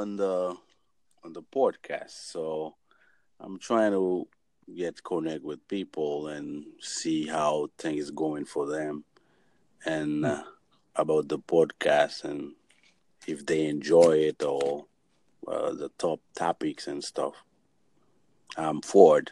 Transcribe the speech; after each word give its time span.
on 0.00 0.16
the 0.16 0.56
on 1.24 1.32
the 1.32 1.42
podcast. 1.42 2.32
So 2.32 2.74
I'm 3.38 3.58
trying 3.58 3.92
to 3.92 4.26
get 4.74 5.02
connect 5.04 5.44
with 5.44 5.66
people 5.68 6.28
and 6.28 6.64
see 6.80 7.26
how 7.26 7.68
things 7.78 8.10
going 8.10 8.46
for 8.46 8.66
them, 8.66 9.04
and 9.84 10.24
uh, 10.24 10.42
about 10.96 11.28
the 11.28 11.38
podcast 11.38 12.24
and 12.24 12.52
if 13.26 13.44
they 13.44 13.66
enjoy 13.66 14.12
it 14.12 14.42
or 14.42 14.86
uh, 15.46 15.72
the 15.72 15.90
top 15.98 16.20
topics 16.34 16.86
and 16.86 17.04
stuff. 17.04 17.34
I'm 18.56 18.80
Ford. 18.82 19.30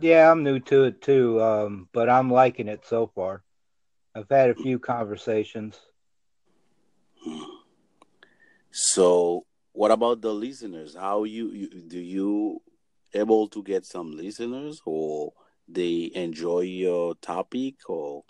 Yeah, 0.00 0.30
I'm 0.30 0.42
new 0.42 0.58
to 0.60 0.84
it 0.84 1.00
too, 1.00 1.40
um, 1.40 1.88
but 1.92 2.10
I'm 2.10 2.30
liking 2.30 2.68
it 2.68 2.84
so 2.84 3.10
far. 3.14 3.42
I've 4.14 4.28
had 4.28 4.50
a 4.50 4.54
few 4.54 4.78
conversations. 4.78 5.80
So, 8.74 9.46
what 9.72 9.90
about 9.92 10.20
the 10.22 10.34
listeners? 10.34 10.94
How 10.96 11.24
you, 11.24 11.50
you 11.50 11.68
do 11.88 11.98
you 12.00 12.62
able 13.14 13.48
to 13.48 13.62
get 13.62 13.86
some 13.86 14.16
listeners, 14.16 14.82
or 14.84 15.32
they 15.68 16.10
enjoy 16.14 16.60
your 16.60 17.14
topic, 17.16 17.76
or? 17.88 18.24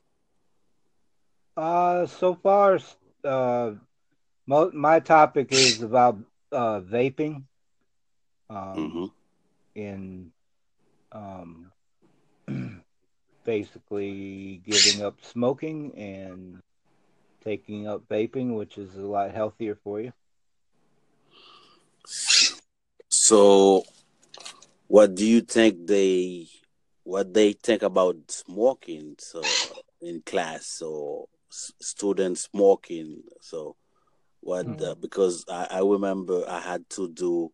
Uh, 1.57 2.07
so 2.07 2.35
far, 2.35 2.79
uh, 3.25 3.73
mo- 4.47 4.71
my 4.73 5.01
topic 5.01 5.53
is 5.53 5.83
about 5.83 6.19
uh, 6.53 6.81
vaping. 6.81 7.45
Um, 8.51 9.01
Mm-hmm. 9.01 9.07
in 9.75 10.33
um, 11.13 11.73
basically 13.45 14.63
giving 14.67 15.03
up 15.03 15.21
smoking 15.23 15.95
and 15.97 16.61
taking 17.45 17.87
up 17.87 18.07
vaping, 18.09 18.57
which 18.57 18.79
is 18.79 18.97
a 18.97 19.03
lot 19.03 19.31
healthier 19.33 19.77
for 19.85 20.01
you. 20.01 20.13
So, 23.25 23.85
what 24.87 25.15
do 25.15 25.25
you 25.25 25.41
think 25.41 25.87
they 25.87 26.47
what 27.05 27.33
they 27.33 27.55
think 27.55 27.83
about 27.83 28.17
smoking? 28.29 29.15
So, 29.19 29.41
in 30.03 30.21
class 30.21 30.83
or 30.83 31.29
s- 31.51 31.73
students 31.81 32.43
smoking. 32.43 33.23
So, 33.41 33.77
what? 34.41 34.67
The, 34.77 34.95
because 34.95 35.43
I, 35.49 35.69
I 35.71 35.79
remember 35.79 36.45
I 36.47 36.61
had 36.61 36.91
to 36.91 37.09
do 37.09 37.51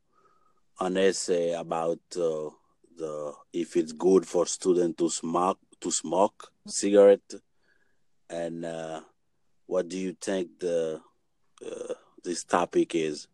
an 0.81 0.97
essay 0.97 1.53
about 1.53 2.01
uh, 2.17 2.51
the 2.97 3.33
if 3.53 3.77
it's 3.77 3.93
good 3.93 4.27
for 4.27 4.47
student 4.47 4.99
to 4.99 5.09
smoke 5.09 5.61
to 5.83 5.93
smoke 5.93 6.49
cigarette, 6.67 7.33
and 8.29 8.65
uh, 8.65 9.03
what 9.67 9.89
do 9.89 9.97
you 9.97 10.17
think 10.21 10.59
the 10.59 11.01
uh, 11.65 11.95
this 12.25 12.43
topic 12.43 12.97
is? 12.97 13.29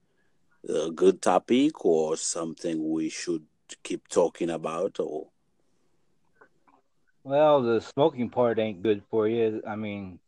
A 0.69 0.91
good 0.91 1.23
topic 1.23 1.85
or 1.85 2.17
something 2.17 2.91
we 2.93 3.09
should 3.09 3.47
keep 3.83 4.09
talking 4.09 4.51
about 4.51 4.99
or 4.99 5.29
Well, 7.23 7.63
the 7.63 7.81
smoking 7.81 8.31
part 8.31 8.59
ain't 8.59 8.83
good 8.83 9.03
for 9.11 9.27
you. 9.27 9.63
I 9.67 9.77
mean, 9.77 10.19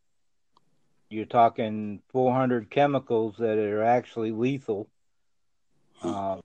you're 1.11 1.27
talking 1.27 2.03
400 2.11 2.71
chemicals 2.71 3.37
that 3.39 3.59
are 3.59 3.83
actually 3.83 4.33
lethal. 4.33 4.89
Um, 6.03 6.41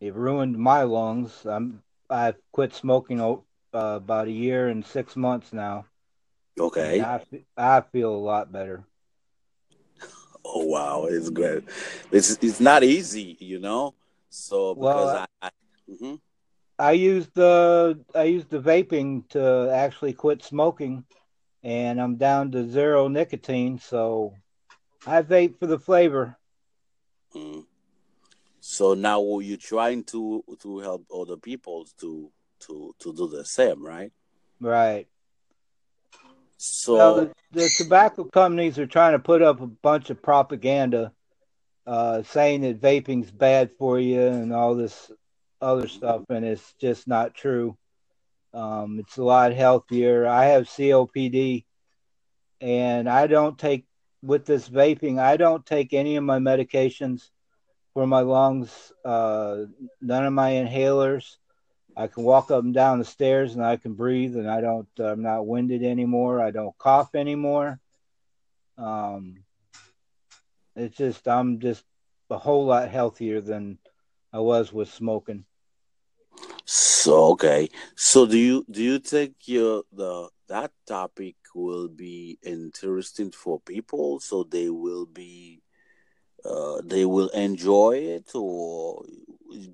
it 0.00 0.14
ruined 0.14 0.58
my 0.58 0.82
lungs. 0.82 1.44
I'm 1.44 1.82
I've 2.10 2.36
quit 2.52 2.74
smoking 2.74 3.20
uh, 3.20 3.36
about 3.72 4.28
a 4.28 4.32
year 4.32 4.68
and 4.68 4.84
six 4.84 5.16
months 5.16 5.52
now. 5.52 5.86
okay 6.58 7.00
I, 7.00 7.20
I 7.56 7.80
feel 7.80 8.14
a 8.14 8.16
lot 8.16 8.52
better. 8.52 8.84
Oh 10.52 10.64
wow 10.74 11.06
it's 11.06 11.30
good 11.30 11.64
it's 12.12 12.38
it's 12.42 12.60
not 12.60 12.82
easy 12.84 13.36
you 13.40 13.58
know 13.58 13.94
so 14.30 14.74
because 14.74 15.14
Well, 15.14 15.26
i, 15.42 15.48
I 15.48 15.50
Mhm. 15.90 16.20
I 16.78 16.92
used 16.92 17.34
the 17.34 18.04
I 18.14 18.24
used 18.24 18.50
the 18.50 18.60
vaping 18.60 19.28
to 19.30 19.70
actually 19.72 20.14
quit 20.14 20.42
smoking, 20.42 21.04
and 21.62 22.00
I'm 22.00 22.16
down 22.16 22.50
to 22.52 22.68
zero 22.68 23.08
nicotine. 23.08 23.78
So 23.78 24.34
I 25.06 25.22
vape 25.22 25.58
for 25.58 25.66
the 25.66 25.78
flavor. 25.78 26.36
Mm. 27.34 27.66
so 28.60 28.94
now 28.94 29.38
you're 29.40 29.56
trying 29.56 30.04
to 30.04 30.44
to 30.60 30.78
help 30.80 31.04
other 31.14 31.36
people 31.36 31.86
to 32.00 32.30
to 32.60 32.94
to 32.98 33.12
do 33.14 33.28
the 33.28 33.44
same 33.44 33.84
right 33.84 34.12
Right. 34.60 35.08
So 36.62 37.14
the, 37.14 37.32
the 37.50 37.68
tobacco 37.76 38.22
companies 38.24 38.78
are 38.78 38.86
trying 38.86 39.12
to 39.12 39.18
put 39.18 39.42
up 39.42 39.60
a 39.60 39.66
bunch 39.66 40.10
of 40.10 40.22
propaganda, 40.22 41.12
uh, 41.86 42.22
saying 42.22 42.60
that 42.60 42.80
vaping's 42.80 43.32
bad 43.32 43.72
for 43.72 43.98
you 43.98 44.20
and 44.20 44.52
all 44.52 44.76
this 44.76 45.10
other 45.60 45.88
stuff, 45.88 46.22
and 46.28 46.44
it's 46.44 46.74
just 46.74 47.08
not 47.08 47.34
true. 47.34 47.76
Um, 48.54 49.00
it's 49.00 49.16
a 49.16 49.24
lot 49.24 49.52
healthier. 49.52 50.26
I 50.26 50.46
have 50.46 50.64
COPD, 50.64 51.64
and 52.60 53.08
I 53.08 53.26
don't 53.26 53.58
take 53.58 53.84
with 54.22 54.46
this 54.46 54.68
vaping. 54.68 55.18
I 55.18 55.36
don't 55.36 55.66
take 55.66 55.92
any 55.92 56.14
of 56.14 56.22
my 56.22 56.38
medications 56.38 57.30
for 57.92 58.06
my 58.06 58.20
lungs. 58.20 58.92
Uh, 59.04 59.64
none 60.00 60.26
of 60.26 60.32
my 60.32 60.52
inhalers. 60.52 61.38
I 61.96 62.06
can 62.06 62.24
walk 62.24 62.50
up 62.50 62.64
and 62.64 62.74
down 62.74 62.98
the 62.98 63.04
stairs 63.04 63.54
and 63.54 63.64
I 63.64 63.76
can 63.76 63.94
breathe, 63.94 64.36
and 64.36 64.50
I 64.50 64.60
don't. 64.60 64.88
I'm 64.98 65.22
not 65.22 65.46
winded 65.46 65.82
anymore. 65.82 66.40
I 66.40 66.50
don't 66.50 66.76
cough 66.78 67.14
anymore. 67.14 67.80
Um, 68.78 69.44
it's 70.74 70.96
just 70.96 71.28
I'm 71.28 71.60
just 71.60 71.84
a 72.30 72.38
whole 72.38 72.66
lot 72.66 72.88
healthier 72.88 73.40
than 73.40 73.78
I 74.32 74.40
was 74.40 74.72
with 74.72 74.88
smoking. 74.88 75.44
so 76.64 77.32
okay 77.32 77.68
so 77.96 78.26
do 78.26 78.38
you 78.38 78.64
do 78.70 78.82
you 78.82 78.98
think 78.98 79.34
your 79.46 79.82
the 79.92 80.28
that 80.48 80.70
topic 80.86 81.36
will 81.54 81.88
be 81.88 82.38
interesting 82.42 83.30
for 83.30 83.60
people 83.60 84.20
so 84.20 84.44
they 84.44 84.70
will 84.70 85.06
be 85.06 85.60
uh, 86.44 86.80
they 86.84 87.04
will 87.04 87.28
enjoy 87.30 87.92
it 87.96 88.30
or 88.34 89.04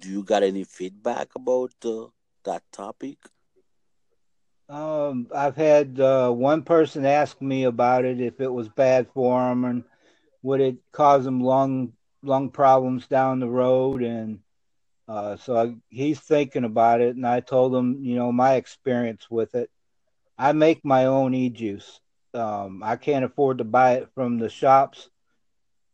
do 0.00 0.08
you 0.10 0.22
got 0.22 0.42
any 0.42 0.64
feedback 0.64 1.28
about 1.34 1.72
uh, 1.84 2.06
that 2.44 2.62
topic 2.72 3.18
Um, 4.68 5.28
I've 5.34 5.56
had 5.56 6.00
uh, 6.00 6.30
one 6.30 6.62
person 6.62 7.04
ask 7.04 7.40
me 7.40 7.64
about 7.64 8.04
it 8.04 8.20
if 8.20 8.40
it 8.40 8.52
was 8.52 8.68
bad 8.68 9.08
for 9.12 9.40
them 9.48 9.64
and 9.64 9.84
would 10.42 10.60
it 10.60 10.76
cause 10.92 11.24
them 11.24 11.40
lung 11.40 11.92
lung 12.22 12.50
problems 12.50 13.06
down 13.06 13.40
the 13.40 13.48
road, 13.48 14.02
and 14.02 14.40
uh, 15.08 15.36
so 15.36 15.56
I, 15.56 15.74
he's 15.88 16.20
thinking 16.20 16.64
about 16.64 17.00
it. 17.00 17.16
And 17.16 17.26
I 17.26 17.40
told 17.40 17.74
him, 17.74 17.98
you 18.02 18.16
know, 18.16 18.32
my 18.32 18.54
experience 18.54 19.30
with 19.30 19.54
it. 19.54 19.70
I 20.38 20.52
make 20.52 20.84
my 20.84 21.06
own 21.06 21.34
e 21.34 21.50
juice. 21.50 22.00
Um, 22.34 22.82
I 22.82 22.96
can't 22.96 23.24
afford 23.24 23.58
to 23.58 23.64
buy 23.64 23.94
it 23.94 24.08
from 24.14 24.38
the 24.38 24.48
shops. 24.48 25.10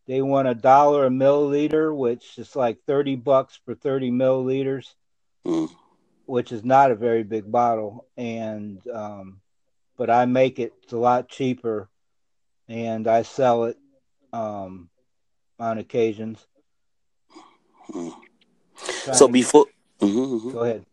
They 0.06 0.20
want 0.22 0.48
a 0.48 0.54
dollar 0.54 1.06
a 1.06 1.10
milliliter, 1.10 1.94
which 1.97 2.38
is 2.38 2.54
like 2.56 2.78
thirty 2.87 3.16
bucks 3.16 3.59
for 3.65 3.75
thirty 3.75 4.10
milliliters. 4.10 4.94
Mm. 5.47 5.69
which 6.26 6.53
is 6.53 6.65
not 6.65 6.91
a 6.91 6.94
very 6.94 7.22
big 7.22 7.50
bottle, 7.53 8.06
and 8.16 8.81
um, 8.88 9.41
but 9.98 10.09
I 10.09 10.25
make 10.25 10.59
it 10.59 10.72
it's 10.82 10.93
a 10.94 10.97
lot 10.98 11.28
cheaper, 11.28 11.88
and 12.66 13.06
I 13.06 13.22
sell 13.22 13.64
it 13.64 13.76
um, 14.32 14.88
on 15.60 15.76
occasions. 15.78 16.47
Mm. 17.93 18.14
So 19.12 19.28
before 19.28 19.66
Mhm, 20.00 20.41
mhm. 20.41 20.53
go 20.53 20.60
ahead. 20.64 20.84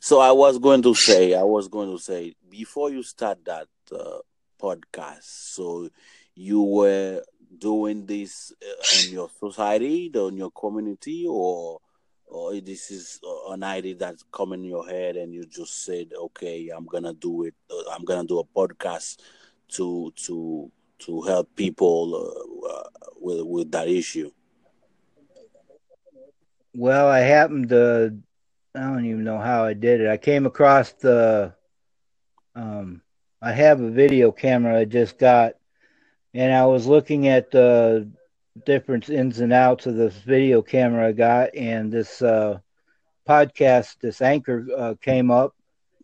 so 0.00 0.20
i 0.20 0.30
was 0.32 0.58
going 0.58 0.82
to 0.82 0.94
say 0.94 1.34
i 1.34 1.42
was 1.42 1.68
going 1.68 1.90
to 1.90 2.02
say 2.02 2.34
before 2.50 2.90
you 2.90 3.02
start 3.02 3.38
that 3.44 3.66
uh, 3.92 4.18
podcast 4.60 5.24
so 5.56 5.88
you 6.34 6.62
were 6.62 7.22
doing 7.58 8.06
this 8.06 8.52
uh, 8.62 9.06
in 9.06 9.12
your 9.12 9.28
society 9.38 10.10
in 10.14 10.36
your 10.36 10.50
community 10.50 11.26
or 11.28 11.80
or 12.26 12.54
this 12.60 12.90
is 12.90 13.20
uh, 13.26 13.52
an 13.52 13.62
idea 13.64 13.94
that's 13.96 14.24
come 14.32 14.52
in 14.52 14.62
your 14.64 14.86
head 14.86 15.16
and 15.16 15.32
you 15.34 15.44
just 15.44 15.84
said 15.84 16.12
okay 16.16 16.70
i'm 16.74 16.86
gonna 16.86 17.12
do 17.14 17.44
it 17.44 17.54
uh, 17.70 17.90
i'm 17.92 18.04
gonna 18.04 18.26
do 18.26 18.38
a 18.38 18.44
podcast 18.44 19.18
to 19.68 20.12
to 20.16 20.70
to 20.98 21.22
help 21.22 21.54
people 21.56 22.14
uh, 22.68 22.88
with 23.20 23.42
with 23.42 23.70
that 23.72 23.88
issue 23.88 24.30
Well, 26.74 27.08
I 27.08 27.20
happened 27.20 27.70
to 27.70 28.16
I 28.74 28.80
don't 28.80 29.04
even 29.04 29.24
know 29.24 29.38
how 29.38 29.64
I 29.64 29.74
did 29.74 30.00
it. 30.00 30.08
I 30.08 30.16
came 30.16 30.46
across 30.46 30.92
the 30.92 31.54
um, 32.54 33.02
I 33.42 33.52
have 33.52 33.80
a 33.80 33.90
video 33.90 34.30
camera 34.32 34.78
I 34.78 34.84
just 34.84 35.18
got, 35.18 35.54
and 36.34 36.52
I 36.52 36.66
was 36.66 36.86
looking 36.86 37.28
at 37.28 37.50
the 37.50 38.10
different 38.66 39.08
ins 39.08 39.40
and 39.40 39.52
outs 39.52 39.86
of 39.86 39.96
this 39.96 40.16
video 40.16 40.62
camera 40.62 41.08
I 41.08 41.12
got, 41.12 41.54
and 41.54 41.92
this 41.92 42.22
uh, 42.22 42.58
podcast, 43.28 43.96
this 44.00 44.20
anchor 44.20 44.66
uh, 44.76 44.94
came 45.00 45.30
up, 45.30 45.54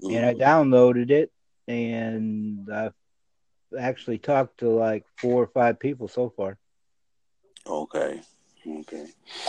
and 0.02 0.24
I 0.24 0.34
downloaded 0.34 1.10
it, 1.10 1.32
and 1.66 2.68
I've 2.72 2.94
actually 3.78 4.18
talked 4.18 4.58
to 4.58 4.70
like 4.70 5.04
four 5.16 5.42
or 5.42 5.48
five 5.48 5.78
people 5.78 6.08
so 6.08 6.30
far. 6.30 6.58
Okay. 7.66 8.20
Okay. 8.66 9.06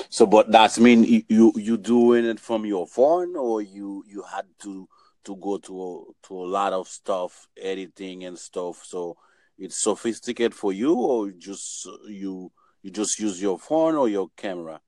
So, 0.09 0.25
but 0.27 0.51
that's 0.51 0.79
mean 0.79 1.23
you 1.27 1.51
you 1.55 1.77
doing 1.77 2.25
it 2.25 2.39
from 2.39 2.65
your 2.65 2.85
phone, 2.85 3.35
or 3.35 3.61
you 3.61 4.03
you 4.07 4.23
had 4.23 4.45
to 4.59 4.87
to 5.23 5.35
go 5.37 5.57
to 5.57 5.83
a, 5.83 6.27
to 6.27 6.35
a 6.35 6.45
lot 6.45 6.73
of 6.73 6.87
stuff, 6.87 7.47
editing 7.59 8.25
and 8.25 8.37
stuff. 8.37 8.83
So 8.85 9.17
it's 9.57 9.77
sophisticated 9.77 10.53
for 10.53 10.73
you, 10.73 10.93
or 10.95 11.31
just 11.31 11.87
you 12.07 12.51
you 12.81 12.91
just 12.91 13.19
use 13.19 13.41
your 13.41 13.57
phone 13.59 13.95
or 13.95 14.07
your 14.09 14.29
camera. 14.37 14.81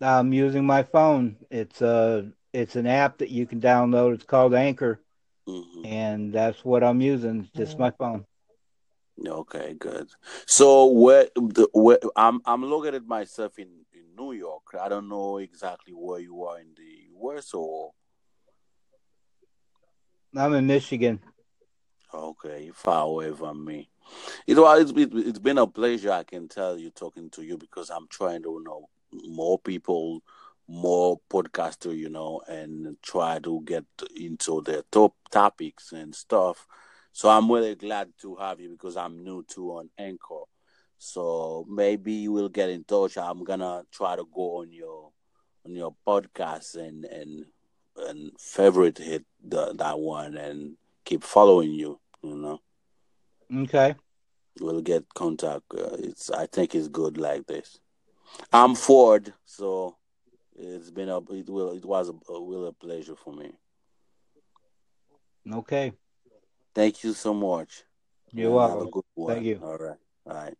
I'm 0.00 0.32
using 0.32 0.64
my 0.64 0.82
phone. 0.82 1.36
It's 1.50 1.80
a 1.82 2.30
it's 2.52 2.76
an 2.76 2.86
app 2.86 3.18
that 3.18 3.30
you 3.30 3.46
can 3.46 3.60
download. 3.60 4.14
It's 4.14 4.24
called 4.24 4.54
Anchor, 4.54 5.00
hmm 5.46 5.84
and 5.84 6.32
that's 6.32 6.64
what 6.64 6.82
I'm 6.82 7.00
using. 7.00 7.48
Just 7.54 7.78
my 7.78 7.90
phone. 7.90 8.24
Okay, 9.26 9.74
good. 9.78 10.08
So 10.46 10.86
where 10.86 11.28
the 11.34 11.68
where 11.72 11.98
I'm 12.16 12.40
I'm 12.44 12.64
looking 12.64 12.94
at 12.94 13.06
myself 13.06 13.58
in 13.58 13.68
in 13.94 14.14
New 14.16 14.32
York. 14.32 14.62
I 14.80 14.88
don't 14.88 15.08
know 15.08 15.38
exactly 15.38 15.94
where 15.94 16.20
you 16.20 16.44
are 16.44 16.58
in 16.60 16.74
the 16.76 17.08
US 17.20 17.54
or 17.54 17.92
I'm 20.36 20.52
in 20.54 20.66
Michigan. 20.66 21.20
okay, 22.12 22.70
far 22.74 23.06
away 23.06 23.32
from 23.32 23.64
me. 23.64 23.88
It 24.46 24.56
was 24.56 24.90
it's, 24.90 24.92
it, 24.92 25.10
it's 25.14 25.38
been 25.38 25.58
a 25.58 25.66
pleasure. 25.66 26.12
I 26.12 26.22
can 26.22 26.48
tell 26.48 26.78
you 26.78 26.90
talking 26.90 27.30
to 27.30 27.42
you 27.42 27.58
because 27.58 27.90
I'm 27.90 28.06
trying 28.08 28.42
to 28.44 28.62
know 28.64 28.88
more 29.28 29.58
people, 29.58 30.22
more 30.68 31.20
podcaster, 31.30 31.96
you 31.96 32.08
know, 32.08 32.42
and 32.48 32.96
try 33.02 33.38
to 33.40 33.62
get 33.64 33.84
into 34.14 34.62
the 34.62 34.84
top 34.90 35.14
topics 35.30 35.92
and 35.92 36.14
stuff. 36.14 36.66
So 37.12 37.28
I'm 37.28 37.50
really 37.50 37.74
glad 37.74 38.12
to 38.22 38.36
have 38.36 38.60
you 38.60 38.70
because 38.70 38.96
I'm 38.96 39.24
new 39.24 39.42
to 39.54 39.72
on 39.78 39.90
Anchor. 39.98 40.44
So 40.98 41.66
maybe 41.68 42.12
you 42.12 42.32
will 42.32 42.48
get 42.48 42.70
in 42.70 42.84
touch. 42.84 43.16
I'm 43.18 43.42
gonna 43.44 43.84
try 43.90 44.16
to 44.16 44.24
go 44.32 44.60
on 44.60 44.72
your 44.72 45.10
on 45.64 45.74
your 45.74 45.94
podcast 46.06 46.76
and 46.76 47.04
and 47.04 47.46
and 47.96 48.30
favorite 48.38 48.98
hit 48.98 49.24
the, 49.42 49.72
that 49.74 49.98
one 49.98 50.36
and 50.36 50.76
keep 51.04 51.22
following 51.24 51.72
you. 51.72 51.98
You 52.22 52.36
know, 52.36 52.60
Okay. 53.54 53.94
We'll 54.60 54.80
get 54.80 55.04
contact. 55.14 55.64
Uh, 55.72 55.96
it's 55.98 56.30
I 56.30 56.46
think 56.46 56.74
it's 56.74 56.88
good 56.88 57.18
like 57.18 57.46
this. 57.46 57.78
I'm 58.52 58.74
Ford, 58.74 59.32
so 59.44 59.96
it's 60.56 60.90
been 60.90 61.08
a 61.08 61.18
it 61.18 61.48
will 61.48 61.72
it 61.72 61.84
was 61.84 62.08
a, 62.08 62.32
a 62.32 62.44
real 62.44 62.72
pleasure 62.72 63.16
for 63.16 63.32
me. 63.32 63.52
Okay. 65.50 65.92
Thank 66.74 67.04
you 67.04 67.12
so 67.14 67.32
much, 67.32 67.84
You're 68.32 68.50
a 68.50 68.54
welcome. 68.54 69.02
Thank 69.26 69.44
you. 69.44 69.60
All 69.62 69.78
right, 69.78 69.96
all 70.26 70.34
right. 70.34 70.54